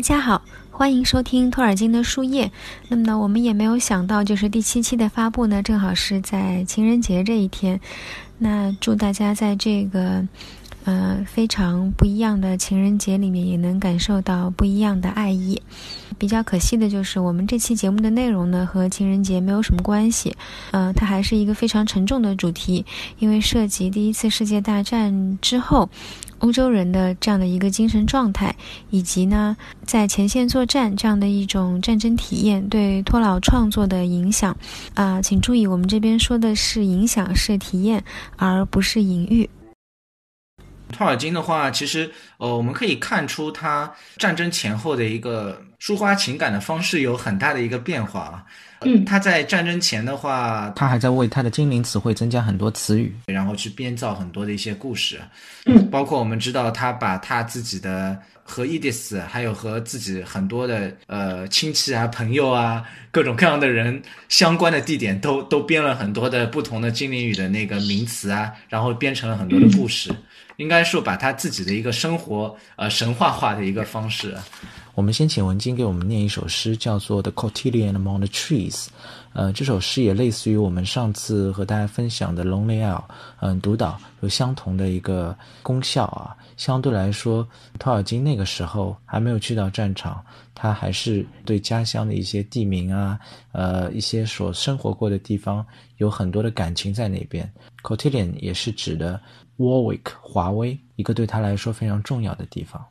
[0.00, 0.40] 大家好，
[0.70, 2.50] 欢迎收听托尔金的树叶。
[2.88, 7.78] 那么呢，我们也没有想到，就是第七期的发布呢，正好是在情人节这一天。
[8.38, 10.26] 那祝大家在这个
[10.84, 15.60] 呃非常不一样的情人节里面，也能感受到不一样的爱意。
[16.16, 20.34] 比较可惜的就是，我们这期节目的内容呢，和情人节没有什么关系。
[20.70, 22.86] 呃，它还是一个非常沉重的主题，
[23.18, 25.90] 因为涉及第一次世界大战之后。
[26.40, 28.54] 欧洲人的这样的一个精神状态，
[28.90, 34.56] 以及呢，在前线作战这样的一种战争体验对托老创作的影响，
[34.94, 38.02] 啊，请注意，我们这边说的是影响是体验，
[38.36, 39.48] 而不是隐喻。
[41.00, 48.44] 托尔金的话，其实呃，我们可以看出他战争前后的一个抒发情感的方式有很大的一个变化啊。
[48.80, 55.18] 嗯，他在战争前的话，他还在为他的精灵词汇增加很多词语，然后去编造很多的一些故事。
[55.64, 70.14] 嗯，包括我们知道他把他自己的和伊迪丝，还有和自己很多的呃亲戚啊、朋友啊、各种各样的人相关的地点，都都编了很多的不同的精灵语的那个名词啊，然后编成了很多的故事。
[70.60, 74.36] 应该说把他自己的一个生活呃神话化的一个方式。
[74.94, 78.74] 我们先请文晶给我们念一首诗，叫做《The Cotillion Among the Trees》。
[79.32, 82.96] 呃，这首诗也类似于我们上次和大家分享的《Lonely L》，
[83.40, 86.36] 嗯，独岛有相同的一个功效啊。
[86.58, 90.22] 相对来说，托尔金那个时候还没有去到战场，
[90.54, 93.18] 他还是对家乡的一些地名啊，
[93.52, 95.64] 呃，一些所生活过的地方
[95.96, 97.50] 有很多的感情在那边。
[97.83, 99.21] Cotillion 也是指的
[99.57, 102.85] Warwick 华威，一个对他来说非常重要的地方。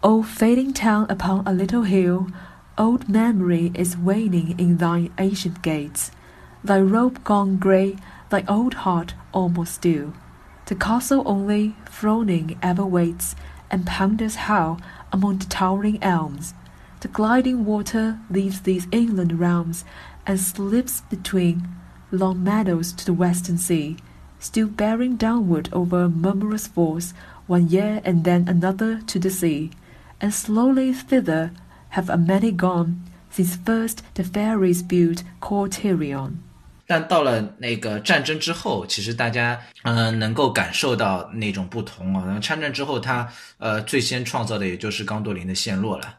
[0.00, 2.26] O fading town upon a little hill,
[2.76, 6.08] old memory is waning in thine ancient gates.
[6.64, 7.96] Thy robe gone grey,
[8.28, 10.12] thy old heart almost still.
[10.66, 13.34] The castle only, frowning, ever waits,
[13.70, 14.78] and ponders how,
[15.12, 16.54] among the towering elms,
[17.00, 19.84] the gliding water leaves these inland realms,
[20.26, 21.68] and slips between
[22.10, 23.96] long meadows to the western sea,
[24.40, 27.12] still bearing downward over murmurous falls,
[27.46, 29.70] one year and then another to the sea
[30.20, 31.50] and slowly thither
[31.90, 32.96] have a many gone,
[33.30, 36.32] since first the fairies built Cotillion。
[36.86, 42.22] 但到了那个战争之后，其实大家嗯能够感受到那种不同啊。
[42.26, 46.14] 然后参战之后，他呃最先创造的也就是刚多林的陷落了，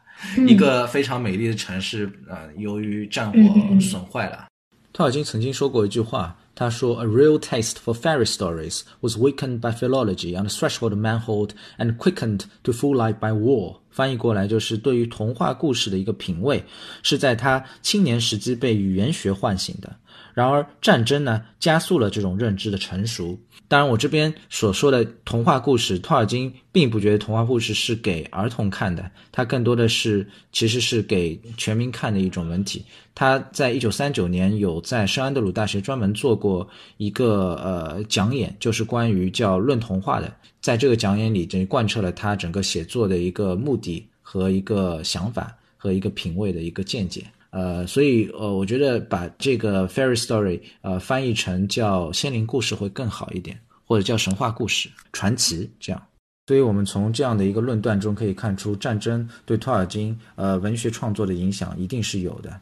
[0.48, 3.38] 一个非常美丽的城市呃由于战火
[3.80, 4.46] 损坏了。
[4.92, 6.36] 托尔金曾经说过一句话。
[6.61, 11.53] 他说：“A real taste for fairy stories was weakened by philology on the threshold of manhood
[11.79, 16.63] and quickened to full life by war。”翻译过来就是，对于童话故事的一个品味，
[17.03, 19.95] 是在他青年时期被语言学唤醒的。
[20.33, 23.37] 然而，战争呢，加速了这种认知的成熟。
[23.67, 32.85] 当然，我这边所说的童话故事，托尔金并不觉得童话故事是给儿童看的，他更多的是其实是给全民看的一种文体。
[33.13, 40.33] 他在一九三九年有在圣安德鲁大学专门做过一个呃讲演，就是关于叫论童话的。
[40.61, 47.25] 在这个讲演里，就贯彻了他整个写作的一个目的和一个想法和一个品味的一个见解。
[47.49, 56.01] 呃，所以呃，我觉得把这个 fairy story 呃翻译成叫仙灵故事会更好一点，或者叫神话故事、传奇这样。
[56.47, 62.59] 所以我们从这样的一个论断中可以看出，战争对托尔金呃文学创作的影响一定是有的。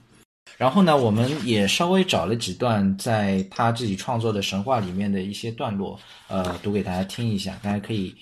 [0.59, 5.97] 然后呢，我们也稍微找了几段在他自己创作的神话里面的一些段落，
[6.27, 8.13] 呃，读给大家听一下，大家可以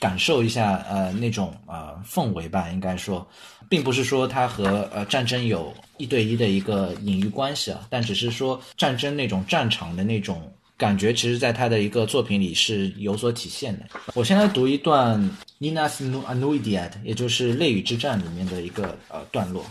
[0.00, 3.28] 感受一下呃那种呃氛围吧，应该说。
[3.68, 13.84] 并不是说他和呃战争有一对一的一个隐喻关系啊，但只是说战争那种战场的那种感觉，其实在他的一个作品里是有所体现的。
[14.14, 15.20] 我先来读一段
[15.60, 19.62] 《Ninas Anuidiad》，也就是《泪雨之战》里面的一个呃段落。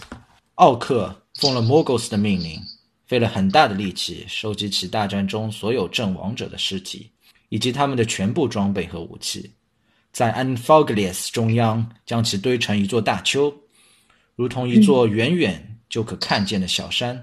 [0.56, 2.62] 奥克奉了 Morgos 的命令，
[3.08, 7.10] 费了很大的力气，收集起大战中所有阵亡者的尸体，
[7.50, 9.50] 以及他们的全部装备和武器，
[10.12, 13.52] 在 Anfoglius 中央将其堆成一座大丘。
[14.36, 17.20] 如同一座远远就可看见的小山，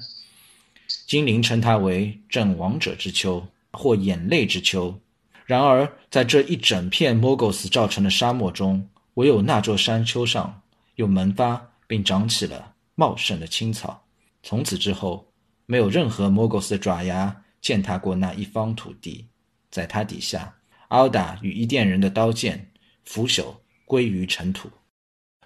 [1.06, 4.98] 精灵称它为“阵亡者之丘”或“眼泪之丘”。
[5.46, 10.60] 然而，在这一整片莫戈斯造成的沙漠中，唯有那座山丘上
[10.96, 14.02] 又萌发并长起了茂盛的青草。
[14.48, 15.30] 从此之后，
[15.66, 19.28] 没有任何莫戈斯的爪牙践踏过那一方土地。
[19.70, 20.56] 在它底下，
[20.88, 22.70] 奥达与伊甸人的刀剑
[23.04, 23.54] 腐朽
[23.84, 24.70] 归于尘土。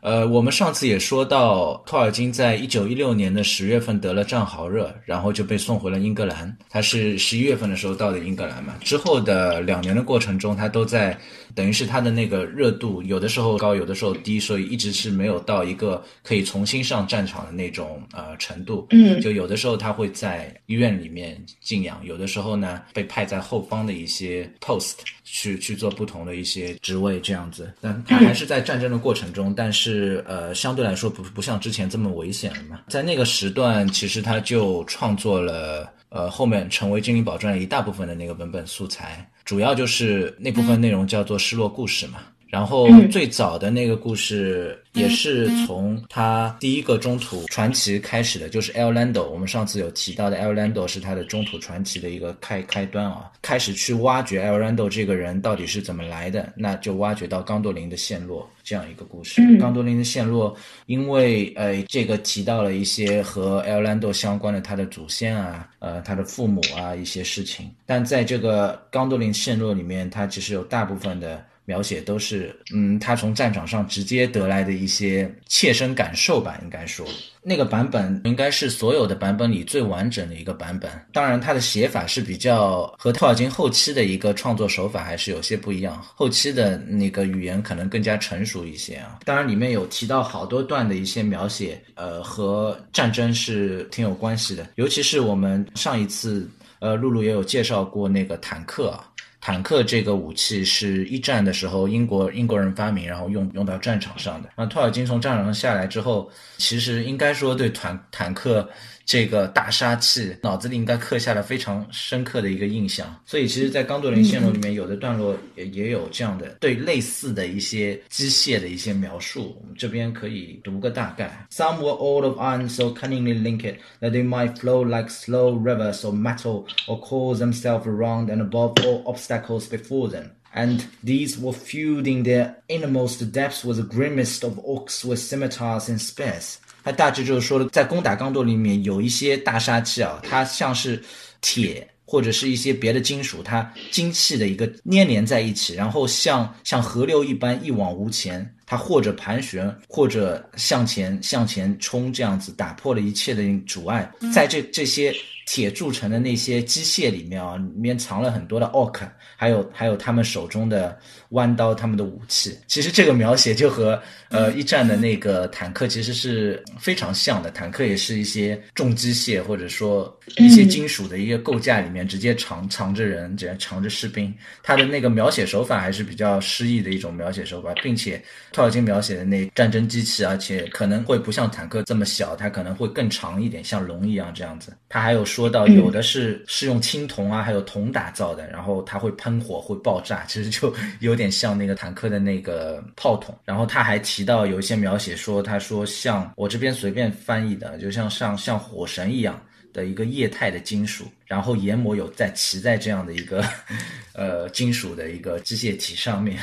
[0.02, 6.54] 呃，我们上次也说到，托尔金在一九一六年的十月份得了战壕热，然后就被送回了英格兰。
[6.68, 11.16] 他是十一月份的时候到的英格兰嘛，之后的两年的过程中，他都在。
[11.54, 18.86] 等于是他的那个热度，有的时候高，有的时候低，所以一直是没有到一个可以重新上战场的那种呃程度。
[18.88, 24.94] 嗯，就有的时候他会在医院里面静养，有的时候呢被派在后方的一些 post
[25.24, 27.70] 去去做不同的一些职位这样子。
[27.82, 29.91] 但他还是在战争的过程中，但是
[30.26, 32.80] 呃相对来说不不像之前这么危险了嘛。
[32.88, 35.90] 在那个时段，其实他就创作了。
[36.14, 42.18] 呃，后面成为《精灵宝钻》一大部分的那个文本素材，主要就是那部分内容叫做失落故事嘛。
[42.52, 49.22] 然后最早的那个故事也是从他第一个中土传奇开始的，就是 El Lando。
[49.22, 59.40] 我们上次有提到的 El Lando 是他的中土传奇的一个开开端啊，开始去挖掘 El Lando 这个人到底是怎么来的，那就挖掘到刚多林的陷落这样一个故事。
[59.58, 71.42] 刚多林的陷落，因为呃这个提到了一些和 El Lando 相关的他的祖先啊，呃他的父母啊一些事情，但在这个刚多林陷落里面，它其实有大部分的。
[71.64, 77.06] 描写都是，嗯，他从战场上直接得来的一些切身感受吧，应该说，
[77.40, 80.90] 那个版本应该是所有的版本里最完整的一个版本。
[81.12, 89.20] 当然，他的写法是比较和托尔金后期的一个创作手法还是有些不一样，后期的那个语言可能更加成熟一些啊。
[89.24, 96.50] 当然，里面有提到好多段的一些描写，呃，和战争是挺有关系的，尤其是我们上一次，
[96.80, 99.08] 呃，露露也有介绍过那个坦克啊。
[99.42, 104.48] 坦克这个武器是一战的时候英国英国人发明，然后用用到战场上的。
[104.56, 108.70] 那托尔金从战场上下来之后，其实应该说对坦坦克。
[109.05, 119.57] 这个大杀器脑子里应该刻下了非常深刻的一个印象，所以其实，在《刚多林线路》里面，有的段落也也有这样的对类似的一些机械的一些描述。
[119.61, 126.13] 我们这边可以读个大概：Some were all of iron, so cunningly linked that they might flow like slow rivers of
[126.15, 130.31] metal, or course themselves around and above all obstacles before them.
[130.53, 135.87] And these were filled in their innermost depths with the grimmest of orcs with scimitars
[135.87, 136.57] and spears.
[136.84, 141.02] 它大致就是说，在攻打刚多里面有一些大杀器啊，它像是
[141.40, 155.14] 铁或者是一些别的金属，它精细的一个粘连在一起，然后像像河流一般一往无前，它或者盘旋，或者向前向前冲，这样子打破了一切的阻碍，在这这些。
[155.44, 159.00] 铁铸成的那些机械里面啊，里面藏了很多的 orc，
[159.36, 160.96] 还有还有他们手中的
[161.30, 162.56] 弯刀，他们的武器。
[162.68, 164.00] 其实这个描写就和
[164.30, 167.50] 呃一战的那个坦克其实是非常像的。
[167.50, 174.32] 坦克也是一些重机械或者说一些金属的一个构架里面直接藏藏着人，直接藏着士兵。
[174.62, 178.22] 他的那个描写手法还是比较诗意的一种描写手法，并且
[178.52, 184.72] 托尔金描写的那战争机器，而且可能会不像坦克这么小，它可能会更长一点，像龙一样这样子。
[184.88, 185.24] 他还有。
[185.32, 193.36] 说到有的是是用青铜啊，还有铜打造的，然后它会喷火，会爆炸，其实就 有点像那个坦克的那个炮筒。
[193.44, 199.40] 然后他还提到有一些描写说，他说像我这边随便翻译的，就像像像火神一样。
[199.74, 203.42] 的一个液态的金属，然后研磨有在骑在这样的一个
[204.12, 206.38] 呃金属的一个机械体上面，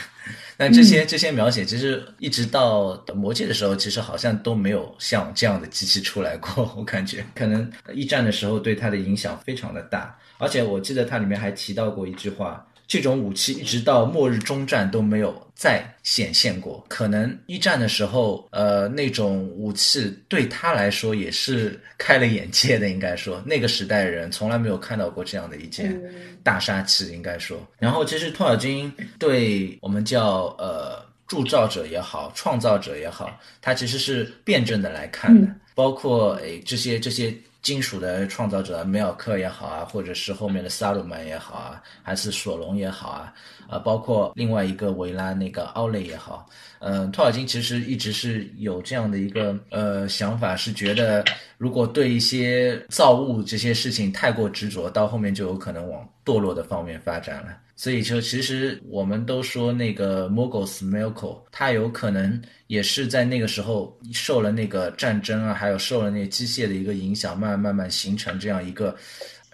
[0.57, 6.74] 但这些这些描写其实一直到魔界的时候，其实好像都没有像这样的机器出来过。
[6.75, 12.65] 我感觉可能一战的时候对它的影响非常的大，而且我记得它里面还提到过一句话。
[12.89, 16.84] 这种武器一直到末日终战都没有再显现过。
[16.89, 22.89] 可能一战的时候，呃，那种武器对他来说也是开了眼界的。
[22.89, 26.01] 应该说，那个时代的人从来没有看到过这样的一件
[26.43, 27.13] 大杀器。
[27.13, 35.48] 应该说，然后其实托尔金对我们叫呃铸造者也好，创造者也好，他其实是辩证的来看的。
[35.75, 37.31] 包括诶这些这些。
[37.62, 43.34] 金属的创造者梅尔克也好啊，或者是后面的萨鲁曼也好啊，还是索隆也好啊，
[43.68, 46.50] 啊，包括另外一个维拉那个奥雷也好，
[46.80, 51.24] 嗯，托尔金其实一直是有这样的一个呃想法，是觉得
[51.58, 57.58] 如果对一些造物这些事情太过执着，到后面就有可能往堕落的方面发展了。
[57.79, 68.93] 所以就其实我们都说那个 Mogos m i l k o 他有可能也是在那个时候受了那个战争啊，还有受了那个机械的一个影响，慢慢慢慢形成这样一个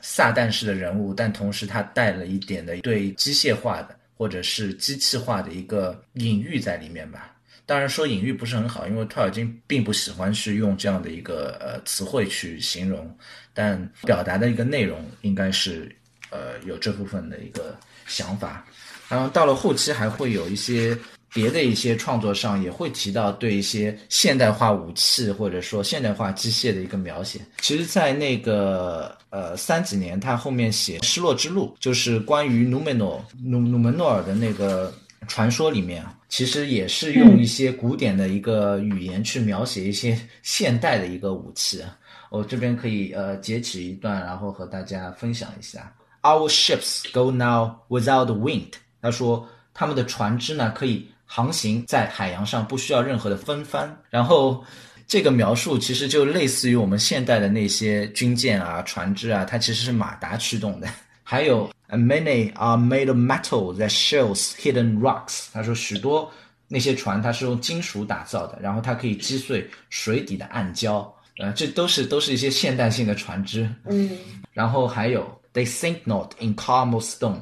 [0.01, 7.31] 撒旦式的人物，但同时他带了一点的对机械化的或者是机器化的一个隐喻在里面吧。
[7.67, 13.15] 当然说隐喻不是很好，因为托尔金并不喜欢去用这样的一个呃词汇去形容，
[13.53, 15.95] 但表达的一个内容应该是
[16.35, 17.73] 呃有这部分的一个。
[18.07, 18.63] 想法，
[19.09, 20.95] 然后到了后期还会有一些
[21.33, 27.39] 别的一些创作上也会提到对一些现代化武器或者说现代化机械的一个描写。
[27.61, 34.93] 其实，在那个呃三几年，他后面写《失落之路》，就是关于努门诺努努门诺尔的那个
[35.27, 41.83] 传说里面，其实也是用一些古典的一个语言去描写一些现代的一个武器。
[42.29, 45.91] 我这边可以呃截取一段，然后和大家分享一下。
[46.25, 48.71] Our ships go now without wind。
[49.01, 51.09] 他说他们的船只呢可以。
[51.27, 54.63] 航行在海洋上不需要任何的风帆，然后
[55.07, 60.87] 这个描述其实就类似于我们现代的那些军舰啊、船只啊，它其实是马达驱动的。
[61.23, 65.47] 还有，many are made of metal that shells hidden rocks。
[65.51, 66.31] 他说许多
[66.67, 71.05] 那些船它是用金属打造的，然后它可以击碎水底的暗礁。
[71.39, 73.67] 呃，这都是都是一些现代性的船只。
[73.89, 74.11] 嗯。
[74.53, 77.39] 然后还有，they sink not in calm or stone，。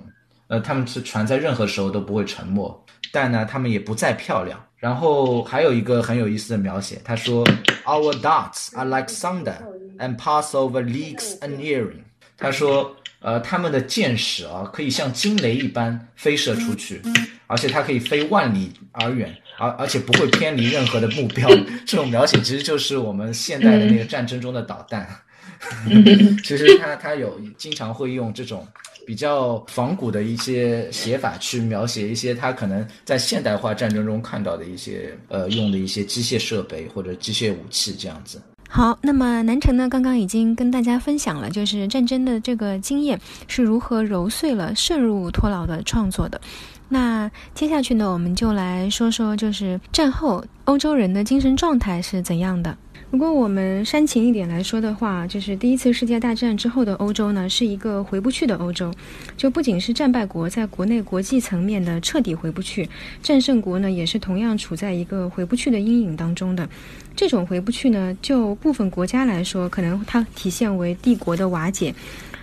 [0.47, 2.85] 呃，他们是船在任何时候都不会沉没。
[3.11, 4.57] 但呢，他们也不再漂亮。
[4.77, 7.45] 然后还有一个很有意思的描写，他说
[7.85, 9.55] ：“Our darts are like thunder
[9.97, 12.03] and pass over leagues and earring。”
[12.37, 17.01] 他说：“呃，他们的箭矢啊，可以像惊雷一般飞射出去，
[17.47, 21.47] 而且它可以飞万里而远，而而且不会偏离任何的目标。
[21.87, 25.07] ”这种描写其实就是我们现代的那个战争中的导弹。
[26.43, 28.67] 其实他他有经常会用这种。
[29.05, 38.41] 比较仿古的一些写法，去描写一些他可能在现代化战争中看到的一些呃用的一些机械设备或者机械武器这样子。
[38.69, 43.19] 好，那么南城呢，刚刚已经跟大家分享了，就是战争的这个经验
[43.49, 46.39] 是如何揉碎了渗入托老的创作的。
[46.87, 52.77] 那接下去呢，我们就来说说，就是战后欧洲人的精神状态是怎样的。
[53.13, 58.91] 如果我们煽情一点来说的话，就是第一次世界大战之后的欧洲呢，是一个回不去的欧洲。
[59.37, 62.89] 就不仅是战败国在国内国际层面的彻底回不去，
[63.21, 66.67] 战胜国呢也是同样处在一个回不去的阴影当中的。
[67.15, 71.93] 这种回不去呢，就部分国家来说，可能它体现为帝国的瓦解，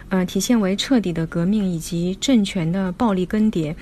[0.09, 3.75] 呃，体现为彻底的革命以及政权的暴力更迭。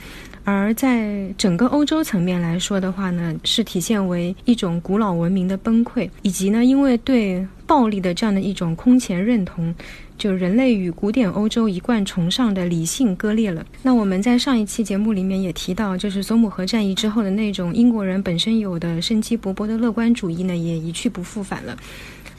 [0.50, 9.74] 而在整个欧洲层面来说的话呢，是体现为一种古老文明的崩溃，以及呢，因为对暴力的这样的一种空前认同，
[10.16, 13.62] 就人类与古典欧洲一贯崇尚的理性割裂了。
[13.82, 21.76] 那我们在上一期节目里面也提到，就是索姆河战役之后的那种英国人本身有的生机勃勃的乐观主义呢，也一去不复返了。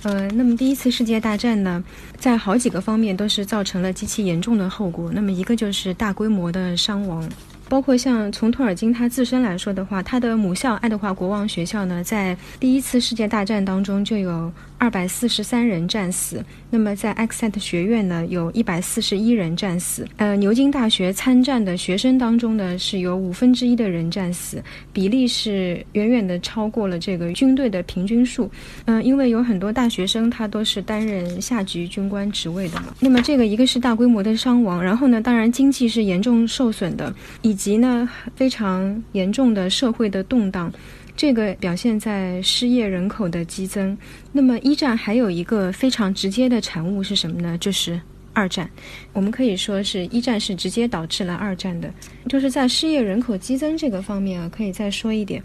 [0.01, 1.83] 呃，那么第一次世界大战呢，
[2.17, 5.11] 在好几个方面都是造成了极其严重的后果。
[5.13, 7.29] 那么一个就是大规模的伤亡。
[7.69, 16.43] 包括像从托尔金他自身来说的话，他的母校爱德华国王学校呢，在第一次世界大战当中就有二百四十三人战死。
[16.71, 20.07] 那么在埃克塞特学院呢，有一百四十一人战死。
[20.17, 28.49] 呃，牛津大学参战的学生当中呢，是有五分之一的人战死，比例是远远的超过了这个军队的平均数。
[28.85, 32.95] 嗯，因为有很多大学生他都是担任下级军官职位的嘛。
[32.99, 40.71] 那么这个一个是大规模的伤亡，然后呢，当然经济是严重受损的，以及呢，非常严重的社会的动荡，
[41.19, 43.97] 这个表现在失业人口的激增。
[44.31, 47.57] 那么一战还有一个非常直接的产物是什么呢？
[47.57, 47.99] 就是
[48.31, 48.69] 二战。
[49.11, 51.93] 我们可以说是一战是直接导致了二战的，
[52.29, 55.43] 就是在失业人口激增这个方面啊，可以再说一点。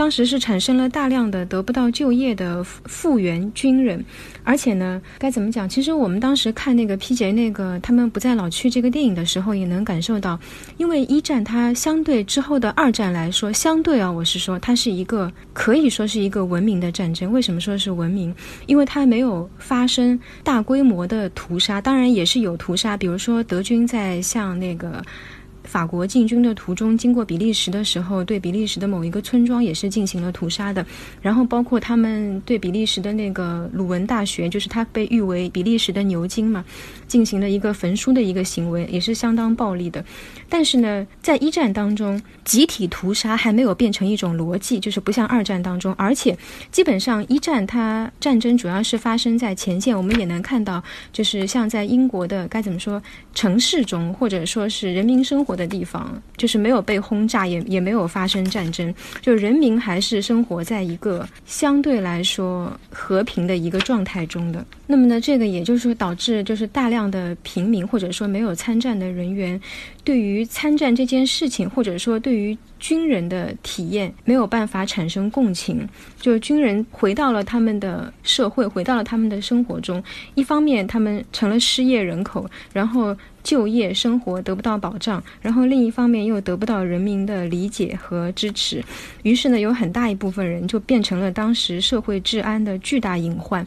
[0.00, 4.02] 当时是产生了大量的得不到就业的复员军人，
[4.44, 5.68] 而且呢，该怎么讲？
[5.68, 10.40] 其实我们当时看那个 PJ 那个他们不再老去这个电影的时候，也能感受到，
[10.78, 17.30] 因为一战它相对之后的二战来说，相对啊，我是说它是一个可以说是一个文明的战争。
[17.30, 18.34] 为什么说是文明？
[18.64, 25.02] 因为它没有发生大规模的屠杀，当然也是有屠杀，比如说德军在向那个。
[25.70, 30.84] 法国进军的途中，经过比利时的时候，对比利时的某一个村庄也是进行了屠杀的。
[31.22, 36.64] 然后包括他们对比利时的那个鲁文大学，就是它被誉为比利时的牛津嘛，
[37.06, 40.04] 进行了一个焚书的一个行为，也是相当暴力的。
[40.48, 46.36] 但是呢，在一战当中，集体屠杀还没有变成一种逻辑，就是不像二战当中，而且
[46.72, 53.00] 基本上一战它战争主要是发生在前线，我们也能看到，就是像在英国的该怎么说
[53.32, 64.64] 城市中，或者说是人民生活的地方，就是没有被轰炸，也也没有发生战争，就人民还是生活在一个相对来说和平的一个状态中的。
[64.86, 69.60] 那么呢，这个也就是说导致就是大量的平民或者说没有参战的人员。
[70.02, 75.86] 对于参战这件事情，或者说对于军人的体验，没有办法产生共情。
[76.18, 80.02] 就是军人回到了他们的社会，回到了他们的生活中。
[80.34, 88.82] 一方面，他们成了失业人口，然后就业生活得不到保障，然后另一方面又得不到人民的理解和支持，
[89.22, 93.66] 于是呢，有很大一部分人就变成了当时社会治安的巨大隐患。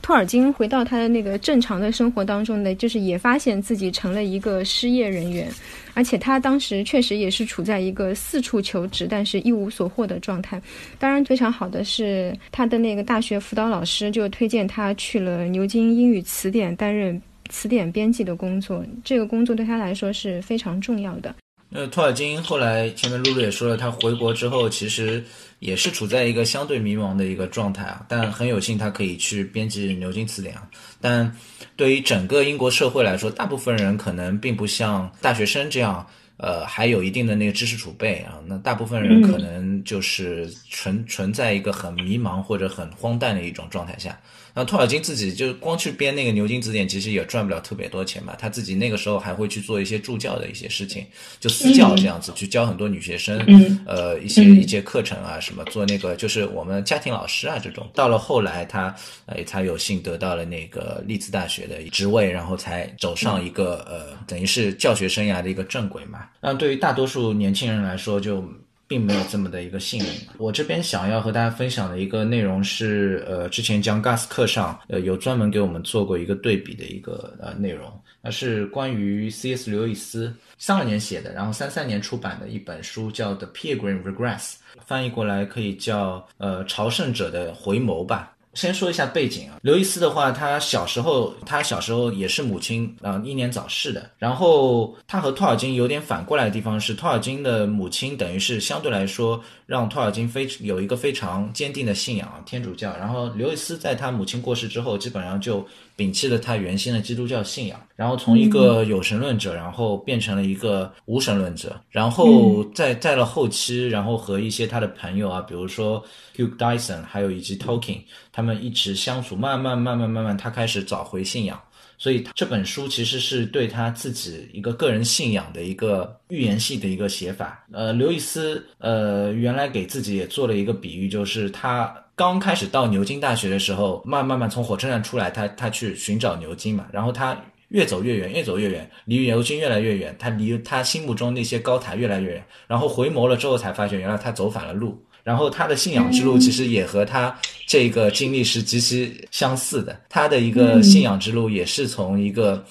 [0.00, 5.46] 托尔金回到他的那个正常的生活当中呢，就是也发现自己成了一个失业人员，
[5.92, 10.60] 而且他当时确实也是处在一个四处求职但是一无所获的状态。
[10.98, 17.20] 当然，非常好的是他的那个大学辅导老师就推荐他去了牛津英语词典担任
[17.52, 21.34] 词典编辑的工作，这个工作对他来说是非常重要的。
[21.68, 25.22] 那，托尔金后来前面露露也说了，他回国之后其实
[25.58, 30.68] 也是处在一个相对迷茫的一个状态啊，但很有幸他可以去编辑牛津词典啊。
[31.00, 31.34] 但
[31.76, 36.06] 对于整个英国社会来说，大部分人可能并不像大学生这样，
[36.36, 38.38] 呃，还有一定的那个知识储备啊。
[38.46, 44.18] 那大部分人可能就是存存在一个很迷茫或者很荒诞的一种状态下。
[44.54, 48.34] 那托尔金自己就光去编那个牛津词典，其实也赚不了特别多钱嘛。
[48.38, 51.06] 他自己那个时候还会去做一些助教的一些事情，
[51.40, 53.38] 就私教这样子去教很多女学生，
[53.86, 57.88] 呃，一些一些课程啊，什么做那个就是我们家庭老师啊这种。
[57.94, 58.94] 到了后来，他
[59.26, 66.26] 呃才有幸得到了那个利兹大学的职位，然后才走上一个呃等于是教学生涯的一个正轨嘛。
[66.40, 68.44] 那对于大多数年轻人来说，就。
[68.92, 70.06] 并没有这么的一个幸运。
[70.36, 79.70] 我这边想要和大家分享的一个内容是，呃，之前将 Gas 课上，呃，有专门给我们做过一个对比的一个呃内容，那是关于 C.S.
[79.70, 84.40] 刘易斯三二年写的，然后三三年出版的一本书，叫《The Pilgrim Regress》，
[84.84, 88.31] 翻译过来可以叫呃朝圣者的回眸吧。
[88.54, 94.10] 先说一下背景啊，刘易斯的话，他小时候，他小时候也是母亲啊英年早逝的。
[94.18, 102.96] 然后他和托尔金有点反过来的地方是，托尔金的母亲等于是相对来说让托尔金非有一个非常坚定的信仰天主教。
[102.96, 105.66] 然后刘易斯在他母亲过世之后，基本上就。
[106.02, 116.02] 摒弃了他原先的基督教信仰，然后从一个有神论者，然后变成了一个无神论者，然后在在了后期，然后和一些他的朋友啊，比如说
[116.36, 118.00] Hugh Dyson，还有以及 Tolkien，
[118.32, 121.60] 他们一直相处，慢慢慢慢慢慢，他开始找回信仰。
[122.02, 127.64] 所以这本书其实是对他自己一个个人信仰的一个预言系的一个写法。
[127.70, 131.94] 呃，刘易斯呃原来给自己也做了一个比喻，就是他。
[132.14, 137.36] 刚开始到牛津大学的时候，慢慢慢从火车站出来，他他去寻找牛津嘛，然后他
[137.68, 145.02] 越走越远，越走越远，离牛津越来越远，他离他心目中那些高台越来越远，然后回眸了之后才发现，原来他走反了路。
[145.22, 152.64] 然后他的信仰之路其实也和他这个经历是极其相似的，他的一个信仰之路也是从一个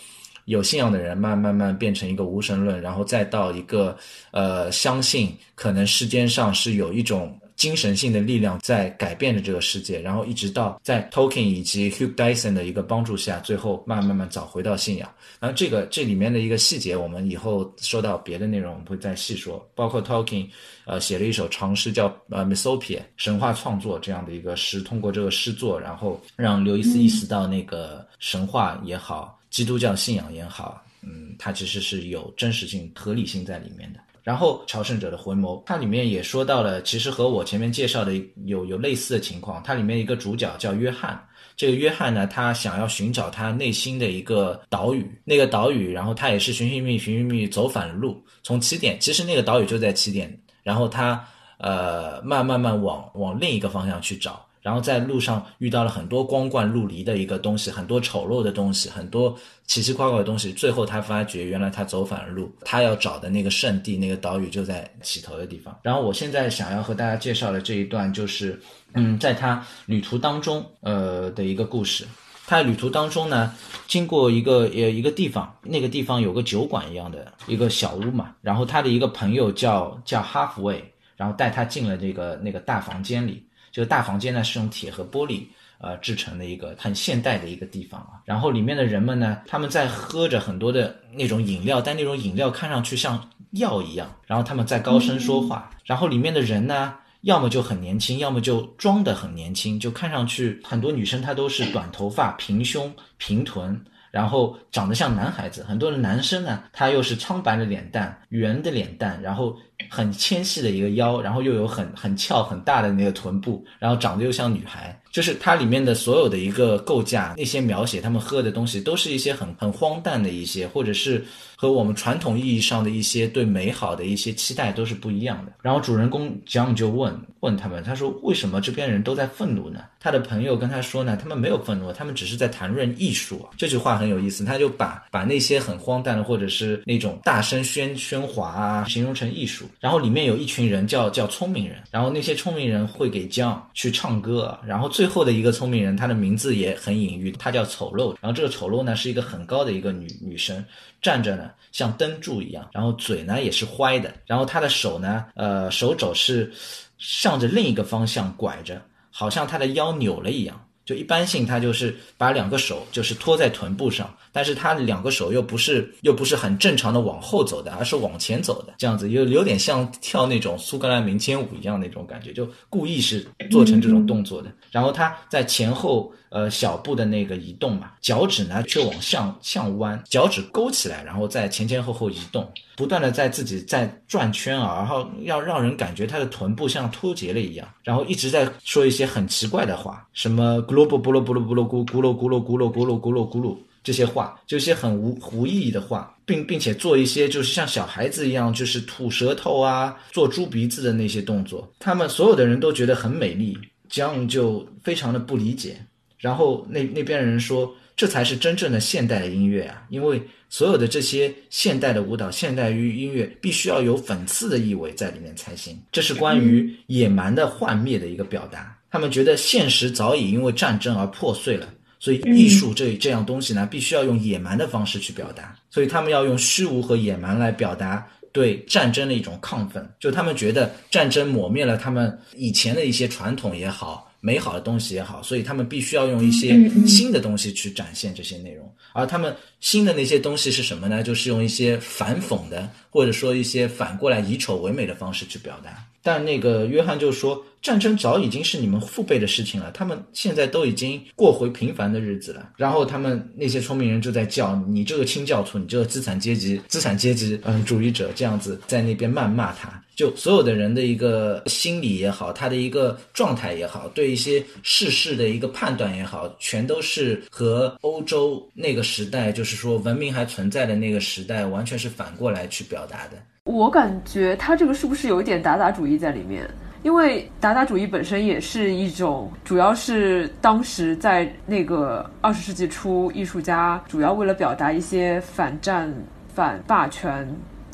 [0.46, 3.98] 有信仰的人慢慢慢变成一个无神论，然后再到一个
[4.32, 7.38] 呃相信可能世间上是有一种。
[7.62, 15.08] 精神性的力量在改变着这个世界，然后一直到在 Tolkien 以及 Hugh Dyson 的一个帮助下，最后慢慢慢找回到信仰。
[15.39, 19.63] 然后这个这里面的一个细节，我们以后说到别的内容，我们会再细说。
[19.76, 20.47] 包括 Tolkien，
[20.86, 34.00] 呃，写了一首长诗叫呃 Mythopia 神话创作这样的一个诗，通过这个诗作，然后让刘易斯意识到那个神话也好，基督教信仰也好，嗯，它其实是有真实性、合理性在里面的。
[34.24, 38.14] 然后朝圣者的回眸，它里面也说到了，其实和我前面介绍的
[38.46, 39.62] 有有类似的情况。
[39.64, 41.20] 它里面一个主角叫约翰，
[41.56, 51.26] 这个约翰呢，他想要寻找他内心的一个岛屿，那个岛屿，然后他也是寻寻觅寻寻觅走反了路，从起点，其实那个岛屿就在起点，然后他
[51.58, 54.46] 呃慢慢慢往往另一个方向去找。
[54.62, 60.54] 然后在路上遇到了很多光怪陆离的一个东西，很多丑陋的东西，很多奇奇怪怪的东西。
[60.54, 65.76] 最后他发觉，原来他走反了路，他要找的那个圣地、那个岛屿就在起头的地方。
[65.82, 68.62] 然后我现在想要和大家介绍的这一段，就是
[68.93, 72.06] 嗯，在他旅途当中呃的一个故事。
[72.45, 73.56] 他旅途当中呢，
[73.88, 78.36] 经过一个呃一个地方，那个地方有个酒馆一样的一个小屋嘛。
[78.41, 80.84] 然后他的一个朋友叫叫哈弗威，
[81.15, 83.43] 然后带他进了这个那个大房间里。
[83.72, 85.44] 这个大房间呢是用铁和玻璃
[85.80, 103.84] 呃制成的一个很现代的一个地方啊，然后里面的人们呢，他们在喝着很多的那种饮料，但那种饮料看上去像药一样，然后他们在高声说话，然后里面的人呢，要么就很年轻，要么就装得很年轻，就看上去很多女生她都是短头发、平胸、平臀。
[104.12, 109.58] 然后长得像男孩子，很多的男生呢，他又是苍白的脸蛋、圆的脸蛋，然后
[109.89, 115.01] 很纤细的一个腰，然后又有很很翘很大的那个臀部，然后长得又像女孩。
[115.12, 121.24] 就是它里面的所有的一个构架，那些描写他们喝的东西，都是一些很很荒诞的一些，或者是
[121.56, 125.54] 和我们传统意义上的一些对美好的一些期待都是不一样的。
[125.62, 129.82] 然后主人公蒋就问问他们，他说为什么这边人都在愤怒呢？
[130.00, 133.47] 他的朋友跟他说呢，他们没有愤怒，他们只是在谈论艺术。
[133.58, 139.65] 这句话很有意思，他就把把那些很荒诞的或者是那种大声喧喧哗啊，形容成艺术。
[139.80, 148.16] 然后里面有一群人叫叫聪明人，然后那些聪明人会给姜去唱歌，然后最最后的一个聪明人，他的名字也很隐喻，他叫丑陋。
[148.22, 150.64] 然后这个丑陋呢是一个很高的一个女女生，
[151.02, 156.54] 站着呢像灯柱一样，然后嘴呢也是歪的，然后她的手呢，呃，手肘是
[157.00, 160.68] 向着另一个方向拐着，好像她的腰扭了一样。
[160.86, 174.52] 就一般性，他就是把两个手就是托在臀部上，但是他两个手又不是又不是很正常的往后走的，而是往前走的，这样子有有点像跳那种苏格兰民间舞一样那种感觉，就故意是做成这种动作的。
[174.72, 203.58] 然后他在前后呃小步的那个移动嘛，脚趾呢却往向向弯，脚趾勾起来，然后在前前后后移动，不断的在自己在转圈啊，然后要让人感觉他的臀部像脱节了一样，然后一直在说一些很奇怪的话，什么咕噜布咕噜咕噜咕噜咕咕噜咕噜咕噜咕噜咕噜咕噜这些话，就一些很无无意义的话，并并且做一些就是像小孩子一样，就是吐舌头啊，做猪鼻子的那些动作，他们所有的人都觉得很美丽，
[203.89, 205.76] 这样就非常的不理解。
[206.22, 215.78] 然后那那边人说，这才是真正的现代的音乐啊，因为所有的这些现代的舞蹈、现代于音乐必须要有讽刺的意味在里面才行。
[215.92, 218.78] 这是关于野蛮的幻灭的一个表达。
[218.92, 221.68] 他们觉得现实早已因为战争而破碎了，
[222.00, 225.56] 所以艺术这这样东西呢，必须要用野蛮的方式去表达。
[225.70, 229.90] 所以他们要用虚无和野蛮来表达对战争的一种亢奋。
[230.00, 234.11] 就他们觉得战争抹灭了他们以前的一些传统也好。
[234.22, 241.02] 美好的东西也好，所以他们必须要用一些新的东西去展现这些内容，而他们新的那些东西是什么呢？
[241.04, 245.86] 就是用一些反讽的，或者说一些反过来以丑为美的方式去表达。
[246.04, 252.50] 但那个约翰就说，战争早已经是你们父辈的事情了，他们现在都已经过回平凡的日子了。
[252.58, 259.82] 然后他们那些聪明人就在叫你这个清教徒，你这个资产阶级资产阶级嗯主义者，这样子在那边谩骂他。
[259.93, 273.17] 就所有的人的一个心理也好，他的一个状态也好，对一些世事的一个判断也好，全都是和欧洲那个时代，就是说文明还存在的那个时代，完全是反过来去表达的。
[273.43, 276.50] 我感觉他这个是不是有一点达达主义在里面？
[276.84, 285.94] 因为达达主义本身也是一种，主要是当时在那个二十世纪初，艺术家主要为了表达一些反战、
[286.34, 287.28] 反霸权、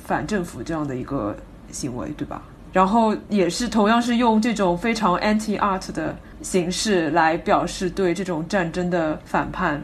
[0.03, 1.35] 反政府这样的一个。
[1.69, 2.41] 行为对吧？
[2.71, 9.83] 然后也是同样是用这种非常 anti art 的形式来表示对这种战争的反叛。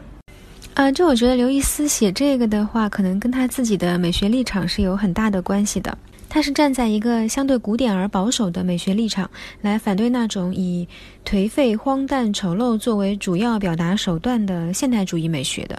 [0.72, 5.94] 啊，就我觉得刘易斯写这个的话，可能跟他自己的美学立场是有很大的关系的。
[6.34, 10.88] 他是站在一个相对古典而保守的美学立场，来反对那种以
[11.24, 15.76] 颓废、荒诞、丑陋作为主要表达手段的现代主义美学的。《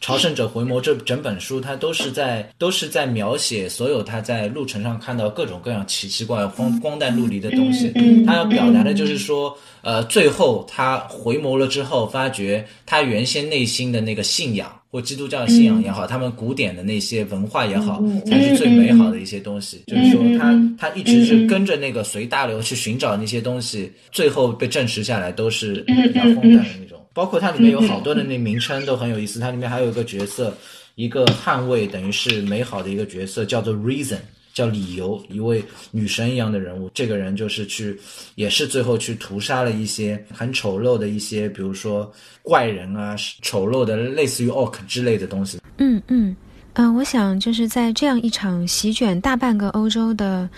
[0.00, 7.92] 朝圣者回眸》这整本书，它都是在都是在描写所有他在路程上看到各种各样奇奇怪、荒荒诞陆离的东西。
[8.26, 19.82] 他要表达的就是说，呃，最后他回眸了之后，发觉他原先内心的那个信仰，或基督教的信仰也好，他们古典的那些文化也好，才是最美好的一些东西。
[19.86, 26.99] 就是说，他他一直是跟着那个随大流去寻找那些东西，最后被证实下来都是比较荒诞的那种。
[27.12, 30.56] 包括它里面有好多的那名称都很有意思，它里面还有一个角色，
[30.94, 34.18] 一个捍卫等于是美好的一个角色，叫做 Reason，
[34.54, 36.88] 叫理由，一位女神一样的人物。
[36.94, 37.98] 这个人就是去，
[38.36, 42.10] 也是最后去屠杀了一些很丑陋的一些，比如说
[42.42, 45.58] 怪人啊，丑陋的类似于 Orc 之类的东西。
[45.78, 46.36] 嗯嗯
[46.74, 50.48] 嗯，我想就是在这样一场席卷大半个欧洲的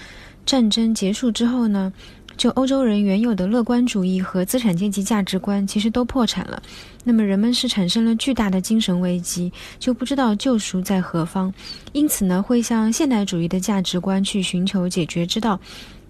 [0.44, 1.90] 战争结束之后呢。
[2.36, 6.62] 就欧洲人原有的乐观主义和资产阶级价值观，其实都破产了。
[7.04, 11.52] 那么人们是产生了巨大的精神危机，就不知道救赎在何方，
[11.92, 15.58] 因此呢，会向现代主义的价值观去寻求解决之道。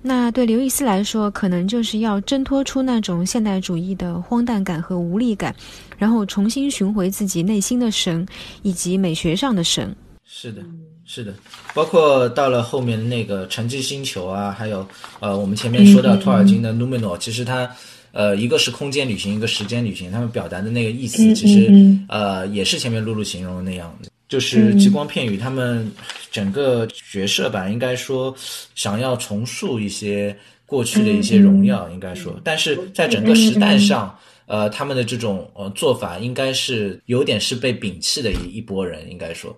[0.04, 5.54] 那对刘易斯来说，可能就是要挣脱出那种现代主义的荒诞感和无力感，
[5.96, 8.26] 然后重新寻回自己内心的神，
[8.62, 9.94] 以及美学上的神。
[10.26, 10.62] 是的。
[11.04, 11.35] 是的，
[11.74, 14.87] 包括到了后面那个沉寂星球啊，还有
[15.18, 17.68] 呃，我们前面说到托尔金的 Numenor，其实它
[18.12, 23.92] 呃，一个是空间旅行，一个时间旅行，他们表达的那个意思，其实呃，也是前面露露形容的那样，
[24.28, 25.90] 就是极光片语，他们
[26.30, 28.35] 整个角色吧，应该说
[28.76, 34.16] 想要重塑一些过去的一些荣耀，应该说，但是在整个时代上。
[34.46, 39.56] 呃，他们的这种呃做法，应该是有点是被摒弃的一一波人，应该说。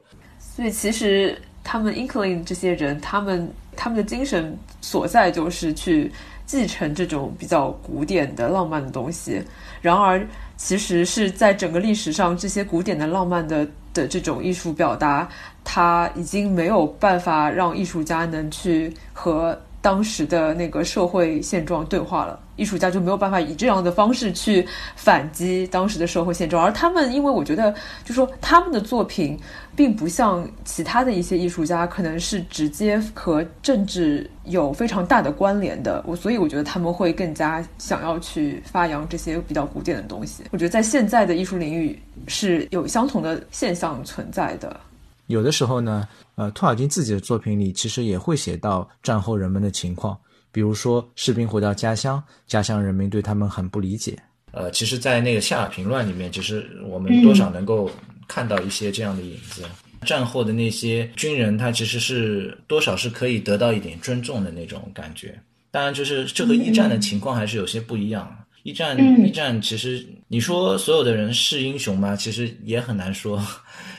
[0.54, 6.12] 所以其实他们 Inkling 这些人，他们他们的精神所在就是去
[6.46, 9.42] 继承这种比较古典的浪漫的东西。
[9.82, 10.24] 然而，
[10.56, 15.28] 其实是在整个历史上，这些古典的浪漫的的这种艺术表达，
[15.64, 19.60] 它已经没有办法让艺术家能去和。
[19.84, 24.66] 当时的那个社会现状对话了，艺术家就没有办法以这样的方式去
[24.96, 29.38] 反击当时的社会现状，而他们，因为我觉得，就说他们的作品
[29.76, 40.44] 并不像其他的一些艺术家，可能是直接和政治有非常大的关联的，我所以我觉得他们会更加想要去发扬这些比较古典的东西。
[40.50, 44.80] 我觉得在现在的艺术领域是有相同的现象存在的。
[45.26, 50.18] 有的时候呢，呃，托尔金自己的作品里其实也会写到战后人们的情况，
[50.50, 54.18] 比如说士兵回到家乡，家乡人民对他们很不理解。
[54.52, 57.90] 呃，其实，在那个夏尔平乱里面，其实我们多少能够
[58.28, 59.62] 看到一些这样的影子。
[60.06, 65.40] 战后的那些军人，他其实是多少是可以得到一点尊重的那种感觉。
[65.70, 68.32] 当然，就是这和一战的情况还是有些不一样。
[68.64, 72.14] 一战，一战，其实你说所有的人是英雄吗？
[72.14, 73.42] 其实也很难说。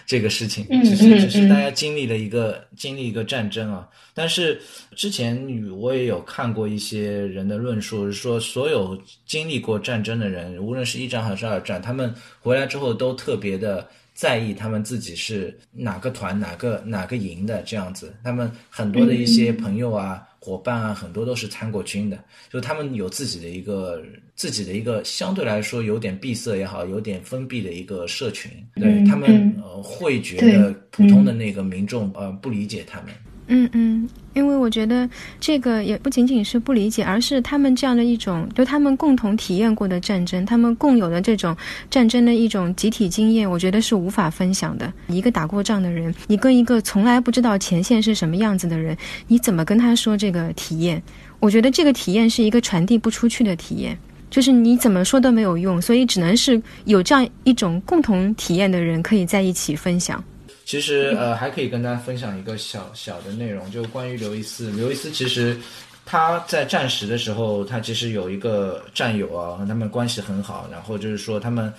[0.06, 4.62] 这个事情只是只是大家经历了一个经历一个战争啊，但是
[4.96, 5.36] 之前
[5.72, 20.28] 我也有看过一些人的论述，是说所有经历过战争的人，无论是一战还是二战，他们回来之后都特别的在意他们自己是哪个团哪个哪个营的这样子，他们很多的一些朋友啊。
[20.46, 24.00] 伙伴啊，很多都是参过军的，就他们有自己的一个
[24.36, 33.10] 自己的一个相对来说有点闭塞也好，有点封闭的一个社群，对他们呃会觉得普通的那个民众呃不理解他们。
[33.48, 35.08] 嗯嗯，因为我觉得
[35.40, 41.56] 这个也不仅仅是不理解，而是他们这样的一种，就他们共同体验过的战争，他们共有的这种
[41.90, 44.92] 战争的一种集体经验，我觉得是无法分享的。
[45.08, 51.02] 一个打过仗的人，你跟一个从来不知道前线是什么样子的人，你怎么跟他说这个体验？
[51.40, 53.96] 我觉得这个体验是一个传递不出去的体验，
[54.32, 60.24] 就是你怎么说都没有用，所以只能是有这样一种共同体验的人可以在一起分享。
[60.66, 64.72] 其实呃，还可以跟大家分享一个小小的内容，就关于刘易斯。
[64.72, 65.56] 刘易斯其实
[66.04, 70.68] 他在战时的时候，他其实有一个战友啊，和他们关系很好。
[70.72, 71.72] 然后就是说，他们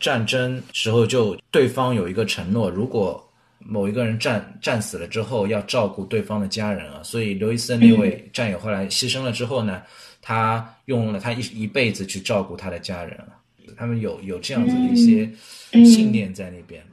[0.00, 3.24] 战争时候就对方有一个承诺，如果
[3.60, 7.00] 某一个人战战死了之后，要照顾对方的家人啊。
[7.04, 9.82] 所以刘易斯的那位战友后来牺牲了之后呢，
[10.20, 13.38] 他用了他一一辈子去照顾他的家人啊。
[13.76, 15.30] 他们有有这样子的一些
[15.84, 16.82] 信念在那边。
[16.82, 16.91] 嗯，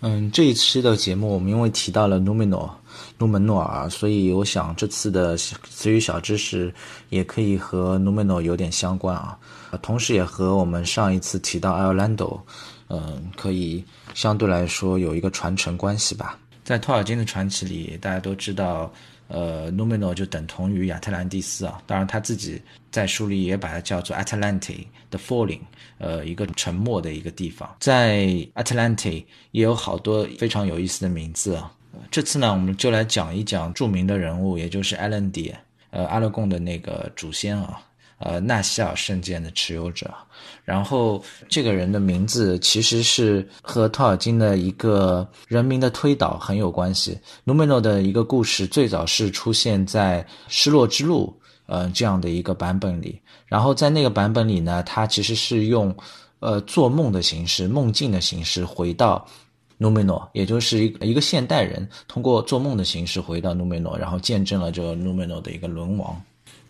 [0.00, 2.72] 嗯这一期的节目我们因为提到了努门诺，
[3.18, 6.72] 努门诺尔，所以我想这次的词语小知识
[7.08, 9.36] 也可以和努门诺有点相关啊，
[9.82, 12.38] 同时也和我们上一次提到 Iolando，
[12.88, 13.84] 嗯，可以。
[14.14, 16.38] 相对来说有一个传承关系吧。
[16.64, 18.92] 在托尔金的传奇里，大家都知道，
[19.28, 21.80] 呃，Numeno 就等同于亚特兰蒂斯啊。
[21.86, 25.60] 当然，他自己在书里也把它叫做 Atlante，The Falling，
[25.98, 27.76] 呃，一个沉默的一个地方。
[27.80, 31.72] 在 Atlante 也有好多非常有意思的名字啊。
[32.10, 35.32] 这次呢，我们就来讲一讲著名的人物，也就是 Alan
[35.90, 37.80] 呃，阿勒贡的那个祖先啊。
[38.18, 40.12] 呃，纳西尔圣剑的持有者，
[40.64, 47.16] 然后这个人的名字其实是和托尔金的一个人名的推导很有关系。
[47.44, 51.32] 努梅诺的一个故事最早是出现在《失落之路》
[51.66, 55.94] 呃这样的一个版本里，然后在那个版本里呢，他其实是用
[56.40, 59.24] 呃做梦的形式、梦境的形式回到
[59.76, 66.20] 努梅诺，也就是一一个现代人通过做梦的形式回到努梅诺，然后见证了这个努梅诺的一个沦亡。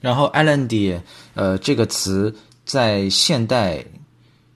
[0.01, 1.01] 然后 a l a n d
[1.35, 2.35] 呃，这个词
[2.65, 3.85] 在现代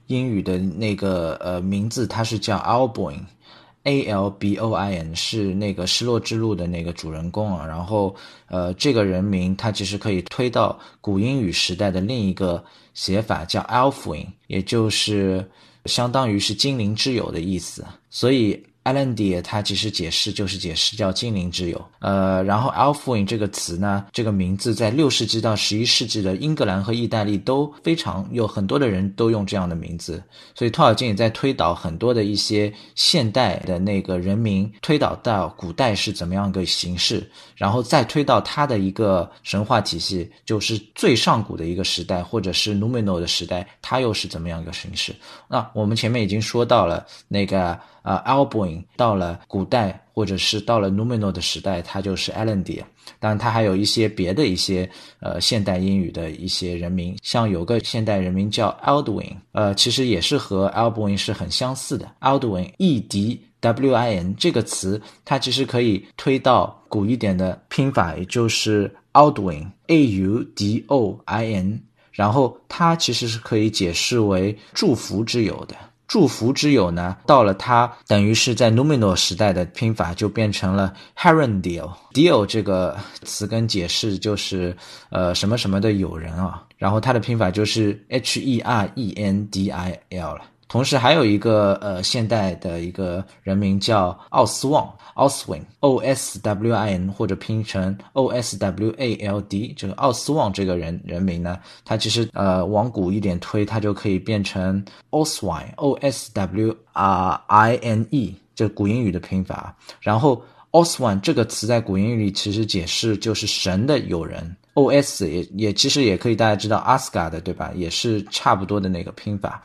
[0.06, 7.66] 英语的那个呃名字，它是叫 Alboin，A L B O I N，是那个失落之路的那个主人公啊。
[7.66, 8.14] 然后
[8.48, 12.62] 呃，这个人名它其实可以推到古英语时代的另一个
[12.94, 15.48] 写法，叫 Alfwin，也就是
[15.86, 17.84] 相当于是精灵之友的意思。
[18.10, 21.84] 所以 a l a n d i 它其实解释就是解释叫精灵之友。
[22.00, 30.22] 呃，然后 Alfwin 这个词呢，这个名字在六世纪到十一世纪的英格兰和意大利都非常有很多的人都用这样的名字，
[30.54, 45.14] 所以托尔金也在推导很多的一些现代的那个人名，推导到古代是怎么样一个形式，然后再推到他的一个神话体系，就是最上古的一个时代，或者是 Numenor 的时代，它又是怎么样一个形式？
[45.46, 47.78] 那我们前面已经说到了那个。
[48.02, 52.76] 啊 a l b o i n 到了古代，或者是到了 Numenor 的时代，它就是 a l a n d i
[52.76, 52.84] a
[53.18, 54.88] 当然，它还有一些别的一些
[55.20, 62.10] 呃现代英语的一些人名，像有个现代人名叫 Aldwin，呃，其实也是和 a l b o i n 是很相似的。
[62.20, 75.76] Aldwin，E D W I N 这个词，它其实可以推到古一点的拼法，也就是 Aldwin，A U D O I N，然后它其实是可以解释为祝福之友的。
[76.12, 81.90] 祝福之友呢，到了他等于是在 Numenor 时代的拼法就变成了 Herendil。
[82.12, 84.76] Deal 这个词根解释就是
[85.08, 90.42] 呃什么什么的友人啊，然后它的拼法就是 H E R E N D I L 了。
[90.68, 106.76] 同时还有一个呃现代的一个人名叫奥斯旺 （Oswin），O S W I N 或者拼成 O S W A L D，这个奥斯旺这个人人名呢，他其实呃往古一点推，它就可以变成 Oswine，O S W
[106.92, 109.76] R I N E，这古英语的拼法。
[110.00, 117.70] 然后 Oswine 这个词在古英语里其实解释就是神的友人，O S 也也其实也可以大家知道 Asgard 对吧？
[117.74, 119.62] 也是差不多的那个拼法。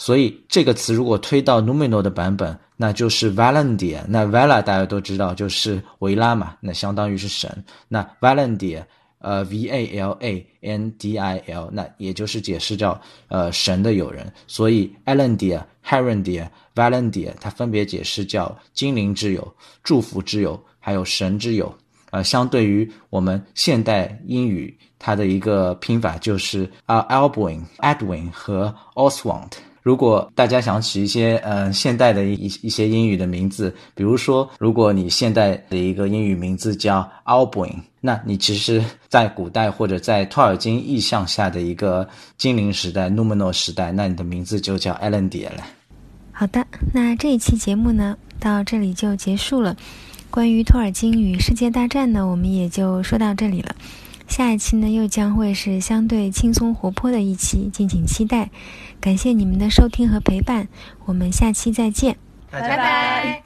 [0.00, 3.98] 所以这个词如果推到 Numenor 的版本，那就是 Valendia。
[4.06, 7.64] 那 Vala 大家都知道就是维拉嘛，那相当于是神。
[7.88, 8.84] 那 Valendia，
[9.18, 14.32] 呃，V A L A N D I L，那也就是解释叫呃神的友人。
[14.46, 21.76] 所以 Alandia、Herendia、Valendia，它分别解释叫精灵之友、祝福之友，还有神之友。
[22.10, 29.50] 呃，相对于我们现代英语，它的一个拼法就是啊 Alboin、Edwin 和 Oswald。
[29.82, 45.64] 如果大家想起一些呃现代的一一些英语的名字，比如说，如果你现代的一个英语名字叫 Alboin，那你其实，在古代或者在托尔金意象下的一个精灵时代 Numenor 时代，那你的名字就叫 a l a n d i 了。
[46.32, 49.76] 好的，那这一期节目呢，到这里就结束了。
[50.30, 53.74] 关于托尔金与世界大战呢，我们也就说到这里了。
[54.28, 58.48] 下一期呢，又将会是相对轻松活泼的一期，敬请期待。
[59.00, 60.68] 感谢你们的收听和陪伴，
[61.06, 62.16] 我们下期再见，
[62.50, 63.42] 拜拜。